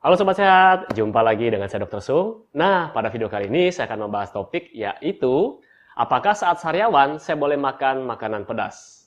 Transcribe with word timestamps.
Halo 0.00 0.16
Sobat 0.16 0.40
Sehat, 0.40 0.96
jumpa 0.96 1.20
lagi 1.20 1.52
dengan 1.52 1.68
saya 1.68 1.84
Dr. 1.84 2.00
Sung. 2.00 2.48
Nah, 2.56 2.88
pada 2.88 3.12
video 3.12 3.28
kali 3.28 3.52
ini 3.52 3.68
saya 3.68 3.84
akan 3.84 4.08
membahas 4.08 4.32
topik 4.32 4.72
yaitu 4.72 5.60
Apakah 5.92 6.32
saat 6.32 6.56
sariawan 6.56 7.20
saya 7.20 7.36
boleh 7.36 7.60
makan 7.60 8.08
makanan 8.08 8.48
pedas? 8.48 9.04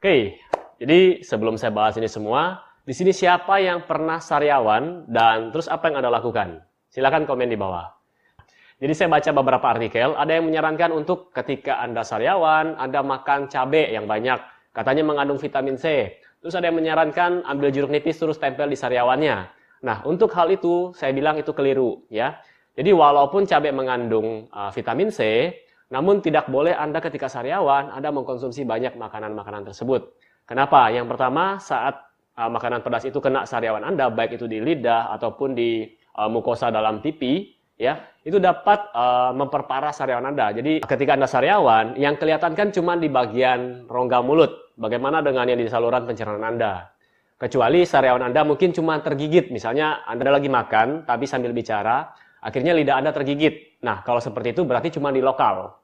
Oke, 0.00 0.40
jadi 0.80 1.20
sebelum 1.20 1.60
saya 1.60 1.68
bahas 1.68 2.00
ini 2.00 2.08
semua, 2.08 2.64
di 2.88 2.96
sini 2.96 3.12
siapa 3.12 3.60
yang 3.60 3.84
pernah 3.84 4.24
sariawan 4.24 5.04
dan 5.04 5.52
terus 5.52 5.68
apa 5.68 5.92
yang 5.92 6.00
Anda 6.00 6.08
lakukan? 6.08 6.64
Silahkan 6.88 7.28
komen 7.28 7.52
di 7.52 7.60
bawah. 7.60 8.03
Jadi 8.82 8.92
saya 8.92 9.06
baca 9.06 9.30
beberapa 9.30 9.66
artikel, 9.70 10.18
ada 10.18 10.34
yang 10.34 10.50
menyarankan 10.50 10.90
untuk 10.90 11.30
ketika 11.30 11.78
Anda 11.78 12.02
sariawan, 12.02 12.74
Anda 12.74 13.06
makan 13.06 13.46
cabai 13.46 13.94
yang 13.94 14.10
banyak. 14.10 14.42
Katanya 14.74 15.06
mengandung 15.06 15.38
vitamin 15.38 15.78
C. 15.78 16.18
Terus 16.42 16.58
ada 16.58 16.66
yang 16.66 16.82
menyarankan 16.82 17.46
ambil 17.46 17.70
jeruk 17.70 17.94
nipis 17.94 18.18
terus 18.18 18.36
tempel 18.36 18.66
di 18.66 18.74
sariawannya. 18.74 19.46
Nah, 19.86 20.02
untuk 20.02 20.34
hal 20.34 20.50
itu 20.50 20.90
saya 20.90 21.14
bilang 21.14 21.38
itu 21.38 21.54
keliru 21.54 22.02
ya. 22.10 22.42
Jadi 22.74 22.90
walaupun 22.90 23.46
cabai 23.46 23.70
mengandung 23.70 24.50
uh, 24.50 24.74
vitamin 24.74 25.14
C, 25.14 25.54
namun 25.94 26.18
tidak 26.18 26.50
boleh 26.50 26.74
Anda 26.74 26.98
ketika 26.98 27.30
sariawan 27.30 27.94
Anda 27.94 28.10
mengkonsumsi 28.10 28.66
banyak 28.66 28.98
makanan-makanan 28.98 29.70
tersebut. 29.70 30.18
Kenapa? 30.44 30.90
Yang 30.90 31.14
pertama, 31.14 31.62
saat 31.62 31.94
uh, 32.34 32.50
makanan 32.50 32.82
pedas 32.82 33.06
itu 33.06 33.22
kena 33.22 33.46
sariawan 33.46 33.86
Anda, 33.86 34.10
baik 34.10 34.34
itu 34.34 34.50
di 34.50 34.58
lidah 34.58 35.14
ataupun 35.14 35.54
di 35.54 35.86
uh, 36.18 36.26
mukosa 36.26 36.74
dalam 36.74 36.98
pipi, 36.98 37.53
ya, 37.78 38.02
itu 38.22 38.38
dapat 38.40 38.90
uh, 38.94 39.32
memperparah 39.34 39.90
sariawan 39.90 40.30
Anda. 40.30 40.54
Jadi 40.54 40.82
ketika 40.84 41.18
Anda 41.18 41.28
sariawan, 41.28 41.98
yang 41.98 42.18
kelihatan 42.18 42.54
kan 42.54 42.70
cuma 42.70 42.98
di 42.98 43.10
bagian 43.10 43.86
rongga 43.90 44.20
mulut. 44.24 44.74
Bagaimana 44.74 45.22
dengan 45.22 45.46
yang 45.46 45.60
di 45.62 45.70
saluran 45.70 46.02
pencernaan 46.02 46.42
Anda? 46.42 46.90
Kecuali 47.38 47.86
sariawan 47.86 48.26
Anda 48.26 48.42
mungkin 48.42 48.74
cuma 48.74 48.98
tergigit, 48.98 49.50
misalnya 49.54 50.02
Anda 50.06 50.34
lagi 50.34 50.50
makan 50.50 51.06
tapi 51.06 51.26
sambil 51.26 51.54
bicara, 51.54 52.10
akhirnya 52.42 52.74
lidah 52.74 52.98
Anda 52.98 53.10
tergigit. 53.14 53.78
Nah, 53.86 54.02
kalau 54.02 54.18
seperti 54.18 54.54
itu 54.54 54.66
berarti 54.66 54.90
cuma 54.94 55.14
di 55.14 55.22
lokal. 55.22 55.74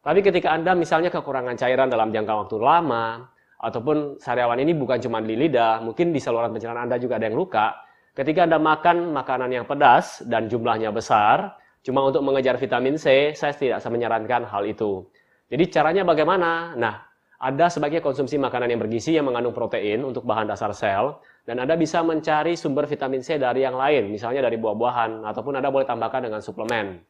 Tapi 0.00 0.24
ketika 0.24 0.56
Anda 0.56 0.72
misalnya 0.72 1.12
kekurangan 1.12 1.60
cairan 1.60 1.92
dalam 1.92 2.08
jangka 2.08 2.32
waktu 2.46 2.56
lama, 2.56 3.28
ataupun 3.60 4.16
sariawan 4.16 4.56
ini 4.56 4.72
bukan 4.72 4.96
cuma 5.04 5.20
di 5.20 5.36
lidah, 5.36 5.84
mungkin 5.84 6.16
di 6.16 6.20
saluran 6.20 6.48
pencernaan 6.56 6.88
Anda 6.88 6.96
juga 6.96 7.20
ada 7.20 7.28
yang 7.28 7.36
luka. 7.36 7.76
Ketika 8.20 8.44
Anda 8.44 8.60
makan 8.60 9.16
makanan 9.16 9.48
yang 9.48 9.64
pedas 9.64 10.20
dan 10.28 10.44
jumlahnya 10.44 10.92
besar, 10.92 11.56
cuma 11.80 12.04
untuk 12.04 12.20
mengejar 12.20 12.60
vitamin 12.60 13.00
C, 13.00 13.32
saya 13.32 13.56
tidak 13.56 13.80
menyarankan 13.80 14.44
hal 14.44 14.68
itu. 14.68 15.08
Jadi 15.48 15.64
caranya 15.72 16.04
bagaimana? 16.04 16.76
Nah, 16.76 17.00
ada 17.40 17.72
sebagai 17.72 18.04
konsumsi 18.04 18.36
makanan 18.36 18.68
yang 18.68 18.84
bergizi 18.84 19.16
yang 19.16 19.24
mengandung 19.24 19.56
protein 19.56 20.04
untuk 20.04 20.28
bahan 20.28 20.52
dasar 20.52 20.76
sel, 20.76 21.16
dan 21.48 21.64
Anda 21.64 21.80
bisa 21.80 22.04
mencari 22.04 22.60
sumber 22.60 22.84
vitamin 22.84 23.24
C 23.24 23.40
dari 23.40 23.64
yang 23.64 23.80
lain, 23.80 24.12
misalnya 24.12 24.44
dari 24.44 24.60
buah-buahan, 24.60 25.24
ataupun 25.24 25.56
Anda 25.56 25.72
boleh 25.72 25.88
tambahkan 25.88 26.28
dengan 26.28 26.44
suplemen. 26.44 27.00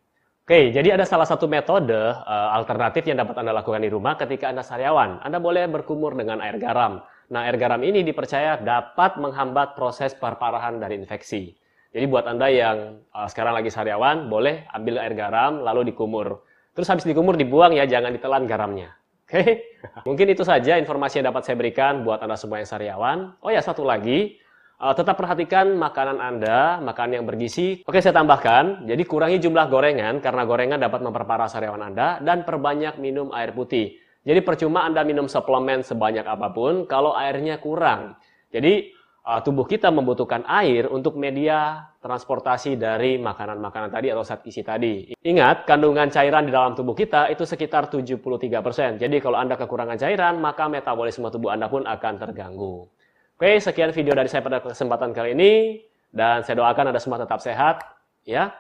Oke, 0.47 0.71
jadi 0.71 0.95
ada 0.95 1.03
salah 1.03 1.27
satu 1.27 1.51
metode 1.51 1.91
uh, 1.91 2.55
alternatif 2.55 3.03
yang 3.11 3.19
dapat 3.19 3.35
Anda 3.35 3.51
lakukan 3.51 3.83
di 3.83 3.91
rumah 3.91 4.15
ketika 4.15 4.55
Anda 4.55 4.63
sariawan. 4.63 5.27
Anda 5.27 5.43
boleh 5.43 5.67
berkumur 5.67 6.15
dengan 6.15 6.39
air 6.39 6.55
garam. 6.63 7.03
Nah, 7.31 7.47
air 7.47 7.55
garam 7.63 7.79
ini 7.87 8.03
dipercaya 8.03 8.59
dapat 8.59 9.15
menghambat 9.23 9.79
proses 9.79 10.19
perparahan 10.19 10.83
dari 10.83 10.99
infeksi. 10.99 11.55
Jadi 11.95 12.05
buat 12.11 12.27
Anda 12.27 12.51
yang 12.51 13.07
uh, 13.15 13.31
sekarang 13.31 13.55
lagi 13.55 13.71
sariawan, 13.71 14.27
boleh 14.27 14.67
ambil 14.75 14.99
air 14.99 15.15
garam 15.15 15.63
lalu 15.63 15.95
dikumur. 15.95 16.43
Terus 16.75 16.91
habis 16.91 17.07
dikumur 17.07 17.39
dibuang 17.39 17.75
ya, 17.75 17.87
jangan 17.87 18.11
ditelan 18.11 18.51
garamnya. 18.51 18.91
Oke, 19.27 19.63
mungkin 20.07 20.27
itu 20.27 20.43
saja 20.43 20.75
informasi 20.75 21.23
yang 21.23 21.31
dapat 21.31 21.47
saya 21.47 21.55
berikan 21.55 22.03
buat 22.03 22.19
Anda 22.19 22.35
semua 22.35 22.59
yang 22.59 22.71
sariawan. 22.71 23.19
Oh 23.43 23.51
ya, 23.51 23.63
satu 23.63 23.87
lagi, 23.87 24.39
Uh, 24.81 24.97
tetap 24.97 25.21
perhatikan 25.21 25.77
makanan 25.77 26.17
Anda, 26.17 26.81
makanan 26.81 27.21
yang 27.21 27.27
bergizi. 27.29 27.85
Oke, 27.85 28.01
saya 28.01 28.17
tambahkan, 28.17 28.89
jadi 28.89 29.05
kurangi 29.05 29.37
jumlah 29.37 29.69
gorengan 29.69 30.25
karena 30.25 30.49
gorengan 30.49 30.81
dapat 30.81 31.05
memperparah 31.05 31.53
sariawan 31.53 31.85
Anda 31.93 32.17
dan 32.25 32.49
perbanyak 32.49 32.97
minum 32.97 33.29
air 33.37 33.53
putih. 33.53 34.01
Jadi 34.21 34.41
percuma 34.45 34.85
Anda 34.85 35.01
minum 35.01 35.27
suplemen 35.27 35.81
sebanyak 35.81 36.29
apa 36.29 36.53
pun 36.53 36.85
kalau 36.85 37.17
airnya 37.17 37.57
kurang. 37.57 38.21
Jadi 38.53 38.93
uh, 39.25 39.41
tubuh 39.41 39.65
kita 39.65 39.89
membutuhkan 39.89 40.45
air 40.45 40.89
untuk 40.93 41.17
media 41.17 41.89
transportasi 42.01 42.81
dari 42.81 43.21
makanan-makanan 43.21 43.93
tadi 43.93 44.09
atau 44.13 44.25
zat 44.25 44.45
isi 44.49 44.65
tadi. 44.65 45.13
Ingat, 45.21 45.69
kandungan 45.69 46.09
cairan 46.09 46.49
di 46.49 46.53
dalam 46.53 46.73
tubuh 46.73 46.97
kita 46.97 47.29
itu 47.29 47.45
sekitar 47.45 47.93
73%. 47.93 49.01
Jadi 49.01 49.17
kalau 49.21 49.37
Anda 49.37 49.57
kekurangan 49.61 50.01
cairan, 50.01 50.41
maka 50.41 50.69
metabolisme 50.69 51.29
tubuh 51.29 51.53
Anda 51.53 51.69
pun 51.69 51.85
akan 51.85 52.15
terganggu. 52.17 52.89
Oke, 53.41 53.57
sekian 53.57 53.93
video 53.93 54.13
dari 54.13 54.29
saya 54.29 54.45
pada 54.45 54.61
kesempatan 54.61 55.17
kali 55.17 55.33
ini 55.33 55.81
dan 56.13 56.45
saya 56.45 56.61
doakan 56.61 56.93
Anda 56.93 57.01
semua 57.01 57.17
tetap 57.21 57.41
sehat 57.41 57.85
ya. 58.29 58.53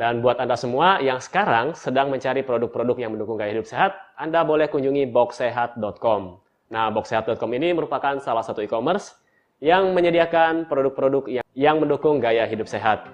Dan 0.00 0.24
buat 0.24 0.40
Anda 0.40 0.56
semua 0.56 0.96
yang 1.04 1.20
sekarang 1.20 1.76
sedang 1.76 2.08
mencari 2.08 2.40
produk-produk 2.40 2.96
yang 2.96 3.12
mendukung 3.12 3.36
gaya 3.36 3.52
hidup 3.52 3.68
sehat, 3.68 3.92
Anda 4.16 4.48
boleh 4.48 4.72
kunjungi 4.72 5.12
boxsehat.com. 5.12 6.40
Nah, 6.72 6.88
boxsehat.com 6.88 7.50
ini 7.52 7.76
merupakan 7.76 8.16
salah 8.16 8.40
satu 8.40 8.64
e-commerce 8.64 9.12
yang 9.60 9.92
menyediakan 9.92 10.72
produk-produk 10.72 11.44
yang, 11.52 11.76
mendukung 11.76 12.16
gaya 12.16 12.48
hidup 12.48 12.64
sehat. 12.64 13.12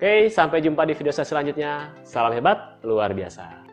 Oke, 0.00 0.32
sampai 0.32 0.64
jumpa 0.64 0.88
di 0.88 0.96
video 0.96 1.12
saya 1.12 1.28
selanjutnya. 1.28 1.92
Salam 2.00 2.32
hebat, 2.32 2.80
luar 2.80 3.12
biasa. 3.12 3.71